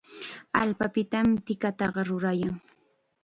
[0.61, 2.53] Allpapitam tikataqa rurayan.